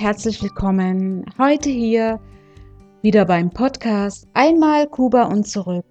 [0.00, 2.20] herzlich willkommen heute hier
[3.02, 5.84] wieder beim Podcast Einmal Kuba und zurück.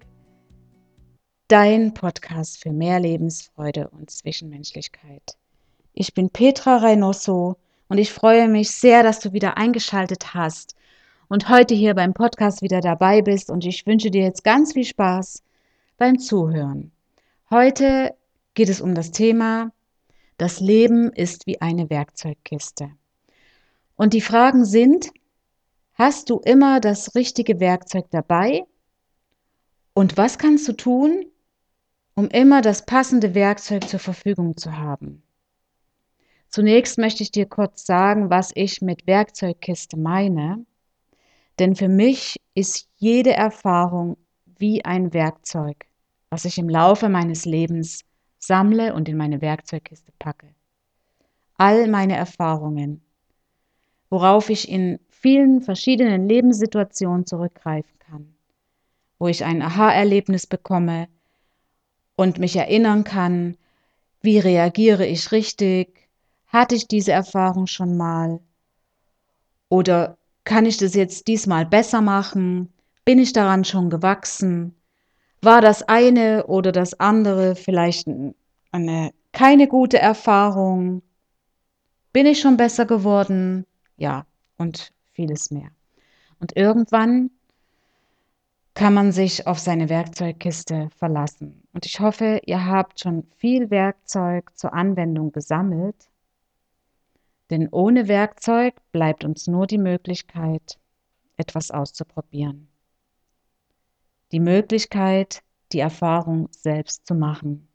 [1.46, 5.22] Dein Podcast für mehr Lebensfreude und Zwischenmenschlichkeit.
[5.92, 7.56] Ich bin Petra Reynoso
[7.88, 10.74] und ich freue mich sehr, dass du wieder eingeschaltet hast
[11.28, 14.84] und heute hier beim Podcast wieder dabei bist und ich wünsche dir jetzt ganz viel
[14.84, 15.44] Spaß
[15.98, 16.90] beim Zuhören.
[17.48, 18.16] Heute
[18.54, 19.70] geht es um das Thema
[20.36, 22.90] Das Leben ist wie eine Werkzeugkiste.
[24.00, 25.10] Und die Fragen sind,
[25.92, 28.64] hast du immer das richtige Werkzeug dabei?
[29.92, 31.26] Und was kannst du tun,
[32.14, 35.22] um immer das passende Werkzeug zur Verfügung zu haben?
[36.48, 40.64] Zunächst möchte ich dir kurz sagen, was ich mit Werkzeugkiste meine.
[41.58, 44.16] Denn für mich ist jede Erfahrung
[44.46, 45.84] wie ein Werkzeug,
[46.30, 48.06] was ich im Laufe meines Lebens
[48.38, 50.54] sammle und in meine Werkzeugkiste packe.
[51.58, 53.02] All meine Erfahrungen,
[54.10, 58.34] worauf ich in vielen verschiedenen Lebenssituationen zurückgreifen kann,
[59.18, 61.08] wo ich ein Aha-Erlebnis bekomme
[62.16, 63.56] und mich erinnern kann,
[64.20, 66.08] wie reagiere ich richtig,
[66.48, 68.40] hatte ich diese Erfahrung schon mal?
[69.68, 72.72] Oder kann ich das jetzt diesmal besser machen,
[73.04, 74.74] bin ich daran schon gewachsen,
[75.42, 78.08] war das eine oder das andere vielleicht
[78.72, 81.02] eine keine gute Erfahrung,
[82.12, 83.64] bin ich schon besser geworden,
[84.00, 85.70] ja, und vieles mehr.
[86.40, 87.30] Und irgendwann
[88.72, 91.62] kann man sich auf seine Werkzeugkiste verlassen.
[91.74, 96.08] Und ich hoffe, ihr habt schon viel Werkzeug zur Anwendung gesammelt.
[97.50, 100.78] Denn ohne Werkzeug bleibt uns nur die Möglichkeit,
[101.36, 102.68] etwas auszuprobieren.
[104.32, 107.68] Die Möglichkeit, die Erfahrung selbst zu machen.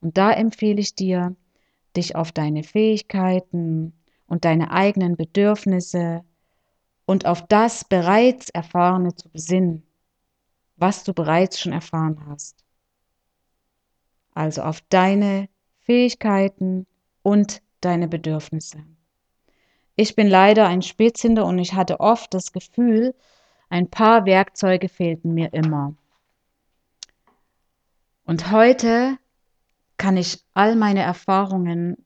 [0.00, 1.36] Und da empfehle ich dir,
[1.96, 3.92] dich auf deine Fähigkeiten,
[4.26, 6.24] und deine eigenen Bedürfnisse
[7.06, 9.86] und auf das bereits Erfahrene zu besinnen,
[10.76, 12.64] was du bereits schon erfahren hast.
[14.34, 15.48] Also auf deine
[15.80, 16.86] Fähigkeiten
[17.22, 18.84] und deine Bedürfnisse.
[19.94, 23.14] Ich bin leider ein Spätzünder und ich hatte oft das Gefühl,
[23.70, 25.94] ein paar Werkzeuge fehlten mir immer.
[28.24, 29.18] Und heute
[29.96, 32.05] kann ich all meine Erfahrungen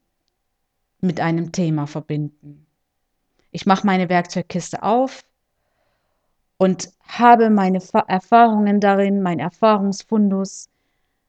[1.01, 2.67] mit einem Thema verbinden.
[3.51, 5.25] Ich mache meine Werkzeugkiste auf
[6.57, 10.69] und habe meine Erfahrungen darin, mein Erfahrungsfundus,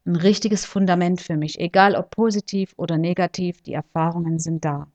[0.06, 4.88] ein richtiges Fundament für mich, egal ob positiv oder negativ, die Erfahrungen sind da.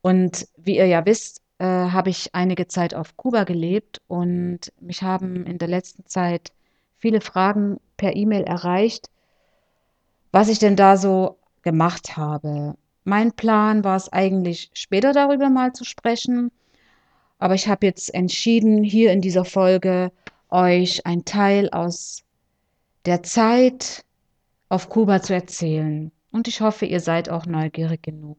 [0.00, 5.02] Und wie ihr ja wisst, äh, habe ich einige Zeit auf Kuba gelebt und mich
[5.02, 6.52] haben in der letzten Zeit
[6.98, 9.10] viele Fragen per E-Mail erreicht,
[10.30, 12.76] was ich denn da so gemacht habe.
[13.08, 16.50] Mein Plan war es eigentlich, später darüber mal zu sprechen.
[17.38, 20.12] Aber ich habe jetzt entschieden, hier in dieser Folge
[20.50, 22.22] euch ein Teil aus
[23.06, 24.04] der Zeit
[24.68, 26.12] auf Kuba zu erzählen.
[26.32, 28.36] Und ich hoffe, ihr seid auch neugierig genug.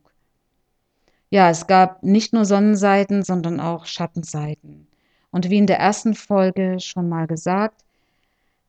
[1.31, 4.88] Ja, es gab nicht nur Sonnenseiten, sondern auch Schattenseiten.
[5.31, 7.84] Und wie in der ersten Folge schon mal gesagt,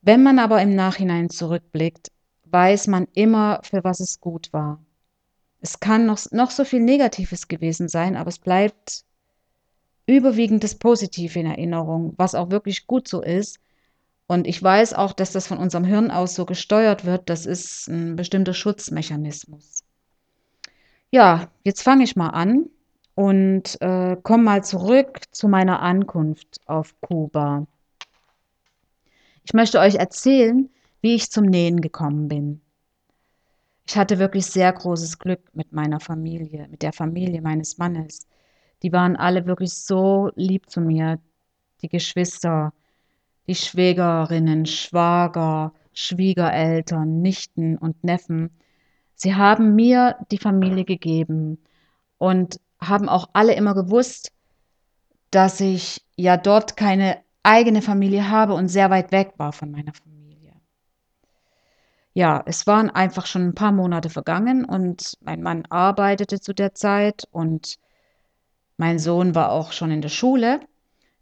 [0.00, 2.10] wenn man aber im Nachhinein zurückblickt,
[2.46, 4.80] weiß man immer, für was es gut war.
[5.60, 9.04] Es kann noch, noch so viel Negatives gewesen sein, aber es bleibt
[10.06, 13.58] überwiegend das Positive in Erinnerung, was auch wirklich gut so ist.
[14.26, 17.28] Und ich weiß auch, dass das von unserem Hirn aus so gesteuert wird.
[17.28, 19.84] Das ist ein bestimmter Schutzmechanismus.
[21.10, 22.66] Ja, jetzt fange ich mal an
[23.14, 27.66] und äh, komme mal zurück zu meiner Ankunft auf Kuba.
[29.44, 30.70] Ich möchte euch erzählen,
[31.00, 32.60] wie ich zum Nähen gekommen bin.
[33.90, 38.28] Ich hatte wirklich sehr großes Glück mit meiner Familie, mit der Familie meines Mannes.
[38.84, 41.18] Die waren alle wirklich so lieb zu mir.
[41.82, 42.72] Die Geschwister,
[43.48, 48.50] die Schwägerinnen, Schwager, Schwiegereltern, Nichten und Neffen.
[49.16, 51.58] Sie haben mir die Familie gegeben
[52.16, 54.30] und haben auch alle immer gewusst,
[55.32, 59.94] dass ich ja dort keine eigene Familie habe und sehr weit weg war von meiner
[59.94, 60.19] Familie
[62.20, 66.74] ja, es waren einfach schon ein paar Monate vergangen und mein Mann arbeitete zu der
[66.74, 67.78] Zeit und
[68.76, 70.60] mein Sohn war auch schon in der Schule.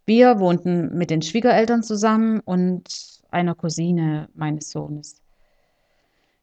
[0.05, 5.21] Wir wohnten mit den Schwiegereltern zusammen und einer Cousine meines Sohnes.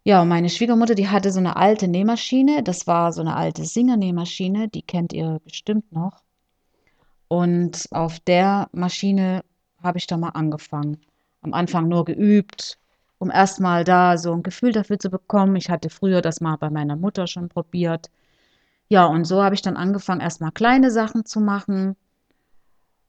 [0.04, 2.62] Ja, und meine Schwiegermutter, die hatte so eine alte Nähmaschine.
[2.62, 6.22] Das war so eine alte Singer-Nähmaschine, die kennt ihr bestimmt noch.
[7.28, 9.44] Und auf der Maschine
[9.82, 11.02] habe ich da mal angefangen.
[11.42, 12.78] Am Anfang nur geübt,
[13.18, 15.56] um erstmal da so ein Gefühl dafür zu bekommen.
[15.56, 18.10] Ich hatte früher das mal bei meiner Mutter schon probiert,
[18.88, 21.96] Ja, und so habe ich dann angefangen, erst mal kleine Sachen zu machen.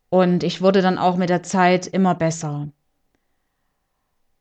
[0.10, 2.68] Und ich wurde dann auch mit der Zeit immer besser.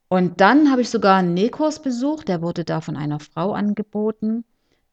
[0.09, 4.45] Und dann habe ich sogar 'n Nähkurs besucht, der wurde da von einer Frau angeboten.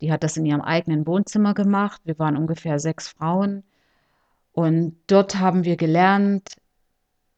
[0.02, 2.02] Die hat das in ihrem eigenen Wohnzimmer gemacht.
[2.06, 3.64] Wir waren ungefähr 6 Frauen.
[4.54, 6.58] Und dort haben wir gelernt,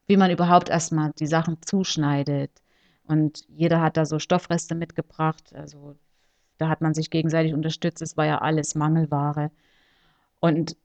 [0.07, 2.51] wie man überhaupt erst mal die Sachen zuschneidet.
[3.07, 5.53] Und jeder hat da so Stoffreste mitgebracht.
[5.55, 5.95] Also,
[6.59, 8.01] da hat man sich gegenseitig unterstützt.
[8.01, 9.51] Es war ja alles Mangelware.
[10.41, 10.77] Und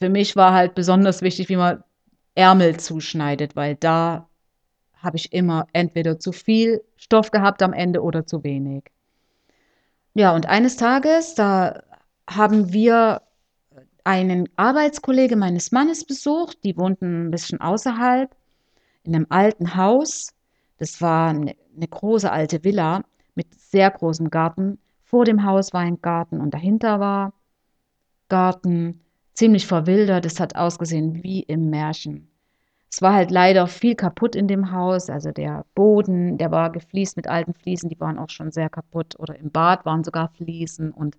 [0.00, 1.84] für mich war halt besonders wichtig, wie man
[2.34, 4.28] Ärmel zuschneidet, weil da
[4.96, 8.84] habe ich immer entweder zu viel Stoff gehabt am Ende oder zu wenig.
[10.16, 11.82] Ja, und eines Tages, da
[12.28, 13.22] haben wir
[14.04, 16.64] einen Arbeitskollege meines Mannes besucht.
[16.64, 18.34] Die wohnten 'n bisschen außerhalb
[19.04, 20.32] in 'nem alten Haus.
[20.80, 23.02] Das war 'ne 'ne große alte Villa
[23.34, 24.78] mit sehr großem Garten.
[25.04, 27.34] Vor dem Haus war ein Garten und dahinter war
[28.30, 29.02] Garten,
[29.34, 30.26] ziemlich verwildert.
[30.26, 32.30] Es hat ausgesehen wie im Märchen.
[32.92, 35.10] Es war halt leider viel kaputt in dem Haus.
[35.10, 39.16] Also, der Boden, der war gefliest mit alten Fliesen, die waren auch schon sehr kaputt.
[39.20, 41.16] Oder im Bad waren sogar Fliesen und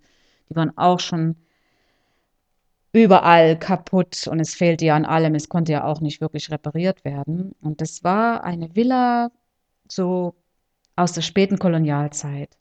[0.49, 1.35] die waren auch schon
[2.93, 5.33] überall kaputt und es fehlte ja an allem.
[5.35, 7.53] Es konnte ja auch nicht wirklich repariert werden.
[7.61, 9.31] Und das war eine Villa
[9.91, 10.35] so
[10.95, 12.57] aus der späten Kolonialzeit.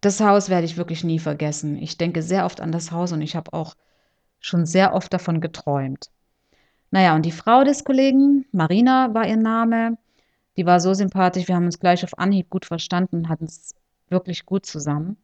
[0.00, 1.76] Das Haus werde ich wirklich nie vergessen.
[1.76, 3.74] Ich denke sehr oft an das Haus und ich habe auch
[4.40, 6.10] schon sehr oft davon geträumt.
[6.90, 9.98] Na ja, und die Frau des Kollegen, Marina war ihr Name,
[10.56, 11.48] die war so sympathisch.
[11.48, 13.74] Wir haben uns gleich auf Anhieb gut verstanden, hatten's
[14.08, 15.16] wirklich gut zusammen.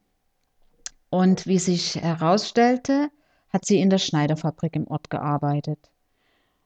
[1.09, 3.11] Und wie sich herausstellte,
[3.51, 5.79] hat sie in der Schneiderfabrik im Ort gearbeitet.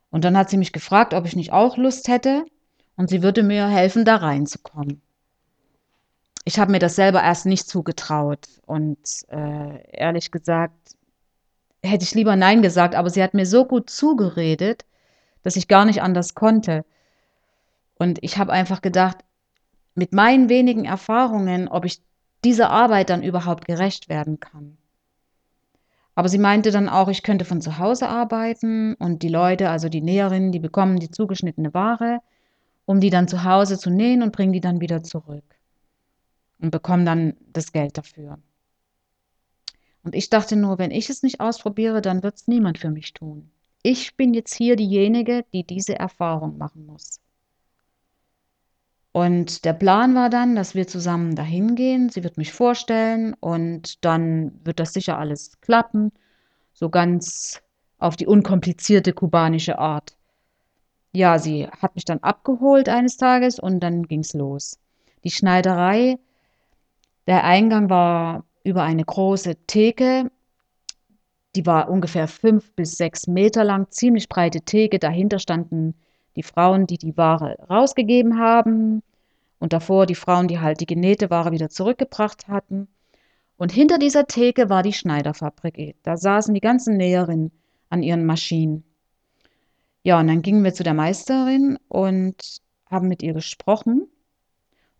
[0.09, 2.45] Und dann hat sie mich gefragt, ob ich nicht auch Lust hätte
[2.97, 5.01] und sie würde mir helfen, da reinzukommen.
[6.43, 8.99] Ich habe mir das selber erst nicht zugetraut und,
[9.29, 10.97] äh, ehrlich gesagt
[11.83, 14.85] hätte ich lieber nein gesagt, aber sie hat mir so gut zugeredet,
[15.43, 16.85] dass ich gar nicht anders konnte.
[17.97, 19.17] Und ich habe einfach gedacht,
[19.95, 22.01] mit meinen wenigen Erfahrungen, ob ich
[22.43, 24.77] dieser Arbeit dann überhaupt gerecht werden kann.
[26.13, 29.89] Aber sie meinte dann auch, ich könnte von zu Hause arbeiten und die Leute, also
[29.89, 32.19] die Näherinnen, die bekommen die zugeschnittene Ware,
[32.87, 35.43] um die dann zu Hause zu nähen und bringen die dann wieder zurück
[36.59, 38.39] und bekommen dann das Geld dafür.
[40.03, 43.51] Und ich dachte nur, wenn ich es nicht ausprobiere, dann wird's niemand für mich tun.
[43.83, 47.19] Ich bin jetzt hier diejenige, die diese Erfahrung machen muss.
[49.11, 52.09] Und der Plan war dann, dass wir zusammen dahin gehen.
[52.09, 56.13] Sie wird mich vorstellen und dann wird das sicher alles klappen,
[56.71, 57.61] so ganz
[57.97, 60.16] auf die unkomplizierte kubanische Art.
[61.13, 64.79] Ja, sie hat mich dann abgeholt eines Tages und dann ging's los.
[65.23, 66.17] Die Schneiderei
[67.27, 70.31] der Eingang war über eine große Theke.
[71.55, 74.99] Die war ungefähr 5 bis 6 Meter lang, ziemlich breite Theke.
[74.99, 75.95] Dahinter standen
[76.35, 79.01] die Frauen, die die Ware rausgegeben haben
[79.59, 82.87] und davor die Frauen, die halt die genähte Ware wieder zurückgebracht hatten.
[83.57, 85.95] Und hinter dieser Theke war die Schneiderfabrik.
[86.03, 87.51] Da saßen die ganzen Näherinnen
[87.89, 88.83] an ihren Maschinen.
[90.07, 94.07] Ja, und dann gingen wir zu der Meisterin und haben mit ihr gesprochen.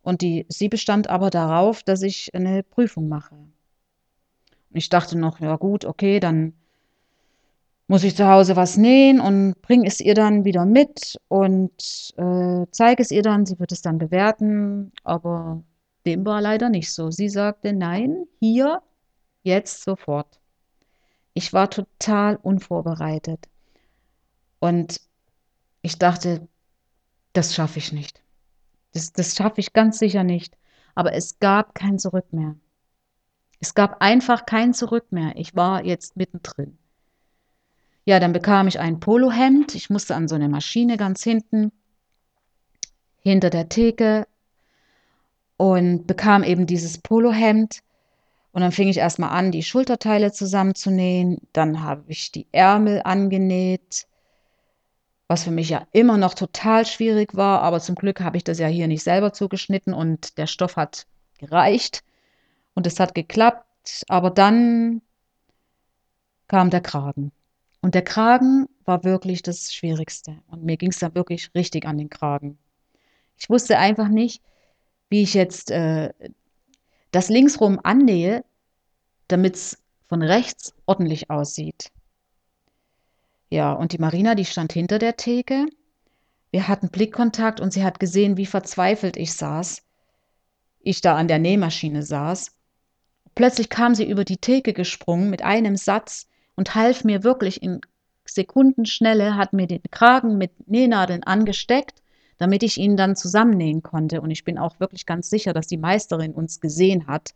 [0.01, 3.35] Und die sie bestand aber darauf, dass ich 'ne Prüfung mache.
[3.35, 6.53] Und ich dachte noch: „Ja gut, okay, dann
[7.89, 12.65] muss ich zu Hause was nähen und bringe es ihr dann wieder mit und, äh,
[12.71, 13.45] zeige es ihr dann.
[13.45, 15.63] Sie wird es dann bewerten.“ Aber
[16.05, 17.11] dem war leider nicht so.
[17.11, 18.81] Sie sagte: „Nein, hier,
[19.43, 20.39] jetzt, sofort.“
[21.33, 23.47] Ich war total unvorbereitet.
[24.59, 25.01] Und
[25.81, 26.47] ich dachte:
[27.33, 28.21] „Das schaffe ich nicht.
[28.93, 30.57] Das das schaffe ich ganz sicher nicht.“
[30.95, 32.55] Aber es gab kein Zurück mehr.
[33.59, 35.33] Es gab einfach kein Zurück mehr.
[35.35, 36.77] Ich war jetzt mittendrin.
[38.05, 39.75] Ja, dann bekam ich ein Polohemd.
[39.75, 41.71] Ich musste an so 'ne Maschine ganz hinten
[43.21, 44.27] hinter der Theke
[45.57, 47.81] und bekam eben dieses Polohemd.
[48.51, 51.39] Und dann fing ich erst mal an, die Schulterteile zusammenzunähen.
[51.53, 54.07] Dann habe ich die Ärmel angenäht,
[55.27, 58.59] was für mich ja immer noch total schwierig war, aber zum Glück habe ich das
[58.59, 61.05] ja hier nicht selber zugeschnitten und der Stoff hat
[61.37, 62.03] gereicht
[62.73, 63.65] und es hat geklappt.
[64.07, 65.01] Aber dann
[66.47, 67.31] kam der Kragen.
[67.81, 70.37] Und der Kragen war wirklich das Schwierigste.
[70.47, 72.57] Und mir ging's dann wirklich richtig an den Kragen.
[73.37, 74.41] Ich wusste einfach nicht,
[75.09, 76.13] wie ich jetzt, äh,
[77.11, 78.43] das linksrum annähe,
[79.27, 81.91] damit's von rechts ordentlich aussieht.
[83.49, 85.67] Ja, und die Marina, die stand hinter der Theke.
[86.51, 89.83] Wir hatten Blickkontakt und sie hat gesehen, wie verzweifelt ich saß
[90.87, 92.51] ich da an der Nähmaschine saß.
[93.35, 97.81] Plötzlich kam sie über die Theke gesprungen mit einem Satz und half mir wirklich in
[98.25, 102.01] Sekundenschnelle, hat mir den Kragen mit Nähnadeln angesteckt,
[102.37, 104.21] damit ich ihn dann zusammennähen konnte.
[104.21, 107.33] Und ich bin auch wirklich ganz sicher, dass die Meisterin uns gesehen hat.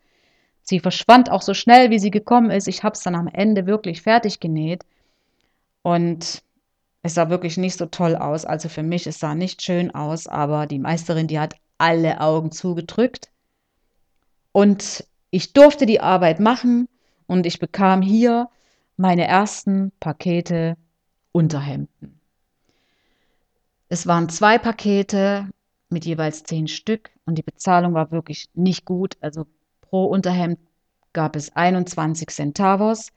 [0.63, 2.67] Sie verschwand auch so schnell, wie sie gekommen ist.
[2.67, 4.83] Ich habe es dann am Ende wirklich fertig genäht.
[5.83, 6.43] Und
[7.03, 8.45] es sah wirklich nicht so toll aus.
[8.45, 12.51] Also für mich, es sah nicht schön aus, aber die Meisterin, die hat alle Augen
[12.51, 13.31] zugedrückt.
[14.51, 16.87] Und ich durfte die Arbeit machen
[17.27, 18.49] und ich bekam hier
[18.97, 20.77] meine ersten Pakete
[21.31, 22.19] Unterhemden.
[23.87, 25.49] Es waren zwei Pakete
[25.89, 29.17] mit jeweils zehn Stück und die Bezahlung war wirklich nicht gut.
[29.21, 29.47] Also
[29.81, 30.59] pro Unterhemd
[31.13, 33.11] gab es 21 Centavos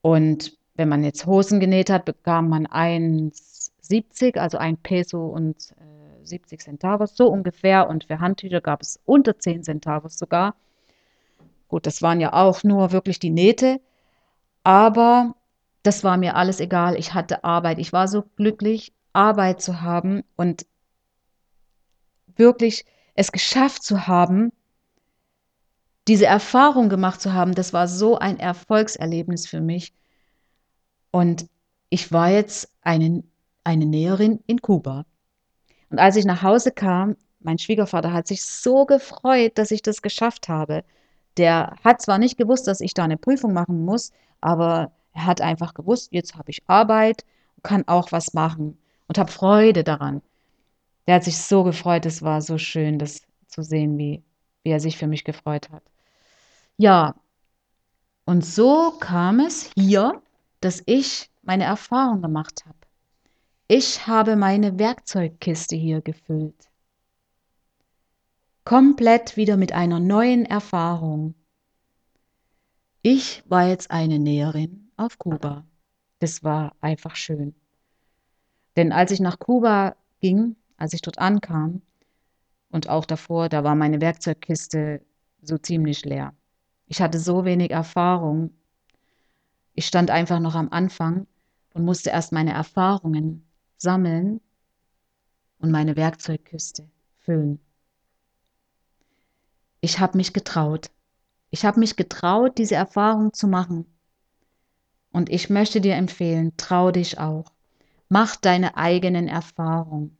[0.00, 6.24] und wenn man jetzt Hosen genäht hat, bekam man 1,70, also ein Peso und äh,
[6.24, 7.88] 70 Centavos, so ungefähr.
[7.88, 10.56] Und für Handtücher gab es unter 10 Centavos sogar.
[11.68, 13.80] Gut, das waren ja auch nur wirklich die Nähte,
[14.62, 15.34] aber
[15.82, 16.96] das war mir alles egal.
[16.96, 17.78] Ich hatte Arbeit.
[17.78, 20.66] Ich war so glücklich, Arbeit zu haben und
[22.36, 24.52] wirklich es geschafft zu haben,
[26.08, 27.54] diese Erfahrung gemacht zu haben.
[27.54, 29.92] Das war so ein Erfolgserlebnis für mich.
[31.14, 31.48] Und
[31.90, 33.22] ich war jetzt eine,
[33.62, 35.06] eine Näherin in Kuba.
[35.88, 40.02] Und als ich nach Hause kam, mein Schwiegervater hat sich so gefreut, dass ich das
[40.02, 40.82] geschafft habe.
[41.36, 45.40] Der hat zwar nicht gewusst, dass ich da eine Prüfung machen muss, aber er hat
[45.40, 47.24] einfach gewusst, jetzt habe ich Arbeit,
[47.62, 50.20] kann auch was machen und habe Freude daran.
[51.06, 54.24] Der hat sich so gefreut, es war so schön, das zu sehen, wie,
[54.64, 55.84] wie er sich für mich gefreut hat.
[56.76, 57.14] Ja,
[58.24, 60.20] und so kam es hier
[60.64, 62.78] dass ich meine Erfahrung gemacht habe.
[63.68, 66.70] Ich habe meine Werkzeugkiste hier gefüllt.
[68.64, 71.34] Komplett wieder mit einer neuen Erfahrung.
[73.02, 75.66] Ich war jetzt eine Näherin auf Kuba.
[76.18, 77.54] Das war einfach schön.
[78.76, 81.82] Denn als ich nach Kuba ging, als ich dort ankam
[82.70, 85.02] und auch davor, da war meine Werkzeugkiste
[85.42, 86.32] so ziemlich leer.
[86.86, 88.50] Ich hatte so wenig Erfahrung
[89.74, 91.26] ich stand einfach noch am Anfang
[91.74, 93.44] und musste erst meine Erfahrungen
[93.76, 94.40] sammeln
[95.58, 96.88] und meine Werkzeugkiste
[97.18, 97.58] füllen.
[99.80, 100.90] Ich habe mich getraut.
[101.50, 103.86] Ich habe mich getraut, diese Erfahrung zu machen.
[105.12, 107.52] Und ich möchte dir empfehlen, trau dich auch.
[108.08, 110.16] Mach deine eigenen Erfahrungen.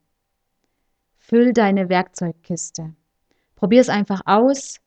[1.16, 2.94] Füll deine Werkzeugkiste.
[3.56, 4.80] Probier es einfach aus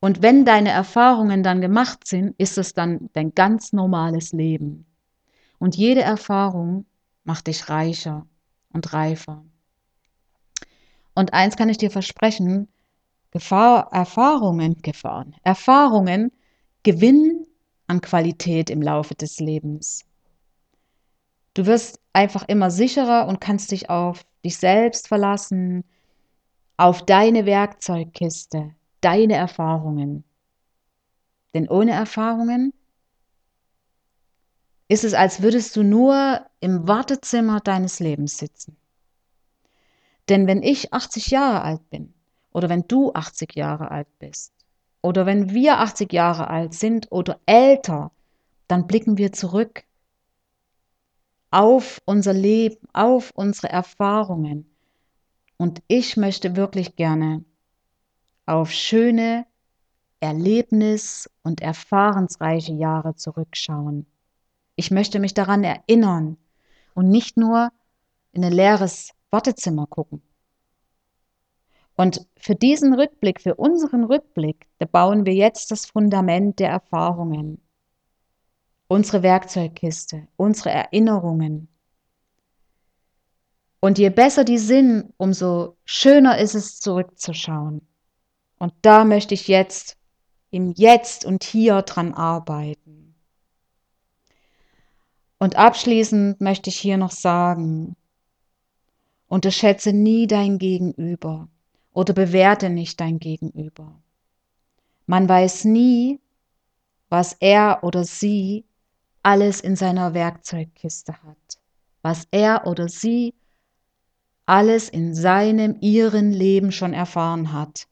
[0.00, 4.86] und wenn deine Erfahrungen dann gemacht sind, ist es dann dein ganz normales Leben.
[5.58, 6.86] Und jede Erfahrung
[7.24, 8.26] macht dich reicher
[8.72, 9.44] und reifer.
[11.14, 12.68] Und eins kann ich dir versprechen,
[13.32, 16.30] Gefahr, Erfahrungen, Gefahren, Erfahrungen
[16.84, 17.44] gewinnen
[17.88, 20.04] an Qualität im Laufe des Lebens.
[21.54, 25.84] Du wirst einfach immer sicherer und kannst dich auf dich selbst verlassen,
[26.76, 30.24] auf deine Werkzeugkiste, deine Erfahrungen.
[31.54, 32.72] Denn ohne Erfahrungen
[34.88, 38.76] ist es, als würdest du nur im Wartezimmer deines Lebens sitzen.
[40.28, 42.14] Denn wenn ich 80 Jahre alt bin
[42.52, 44.52] oder wenn du 80 Jahre alt bist
[45.02, 48.12] oder wenn wir 80 Jahre alt sind oder älter,
[48.66, 49.84] dann blicken wir zurück
[51.50, 54.70] auf unser Leben, auf unsere Erfahrungen.
[55.56, 57.44] Und ich möchte wirklich gerne
[58.48, 59.46] auf schöne,
[60.20, 64.06] erlebnis- und erfahrensreiche Jahre zurückschauen.
[64.74, 66.38] Ich möchte mich daran erinnern
[66.94, 67.70] und nicht nur
[68.32, 70.22] in ein leeres Wartezimmer gucken.
[71.94, 77.60] Und für diesen Rückblick, für unseren Rückblick, da bauen wir jetzt das Fundament der Erfahrungen,
[78.86, 81.68] unsere Werkzeugkiste, unsere Erinnerungen.
[83.80, 87.82] Und je besser die sind, umso schöner ist es zurückzuschauen.
[88.58, 89.96] Und da möchte ich jetzt
[90.50, 93.14] im Jetzt und Hier dran arbeiten.
[95.38, 97.94] Und abschließend möchte ich hier noch sagen,
[99.28, 101.48] unterschätze nie dein Gegenüber
[101.92, 104.02] oder bewerte nicht dein Gegenüber.
[105.06, 106.20] Man weiß nie,
[107.08, 108.64] was er oder sie
[109.22, 111.58] alles in seiner Werkzeugkiste hat,
[112.02, 113.34] was er oder sie
[114.44, 117.86] alles in seinem, ihren Leben schon erfahren hat.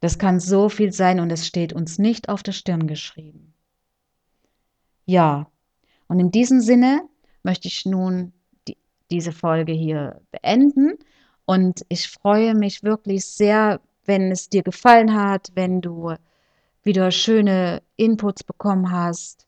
[0.00, 3.54] Das kann so viel sein und es steht uns nicht auf der Stirn geschrieben.
[5.06, 5.46] Ja,
[6.08, 7.02] und in diesem Sinne
[7.42, 8.32] möchte ich nun
[8.68, 8.76] die,
[9.10, 10.98] diese Folge hier beenden
[11.44, 16.14] und ich freue mich wirklich sehr, wenn es dir gefallen hat, wenn du
[16.82, 19.46] wieder schöne Inputs bekommen hast,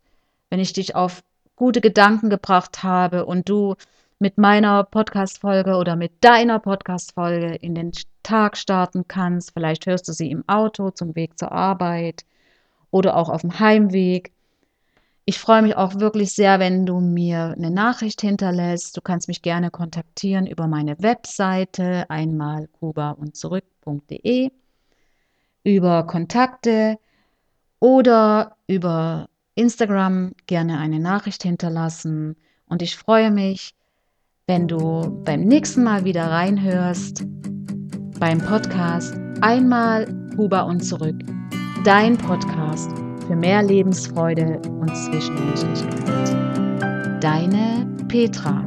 [0.50, 1.22] wenn ich dich auf
[1.56, 3.74] gute Gedanken gebracht habe und du
[4.18, 9.52] mit meiner Podcast-Folge oder mit deiner Podcast-Folge in den Tag starten kannst.
[9.52, 12.24] Vielleicht hörst du sie im Auto zum Weg zur Arbeit
[12.90, 14.32] oder auch auf dem Heimweg.
[15.24, 18.96] Ich freue mich auch wirklich sehr, wenn du mir eine Nachricht hinterlässt.
[18.96, 24.50] Du kannst mich gerne kontaktieren über meine Webseite einmal kuba und zurück.de,
[25.64, 26.98] über Kontakte
[27.78, 32.36] oder über Instagram gerne eine Nachricht hinterlassen.
[32.66, 33.74] Und ich freue mich,
[34.48, 37.24] wenn du beim nächsten Mal wieder reinhörst
[38.18, 41.14] beim Podcast Einmal Kuba und zurück.
[41.84, 42.90] Dein Podcast
[43.26, 47.22] für mehr Lebensfreude und Zwischenmenschlichkeit.
[47.22, 48.64] Deine Petra.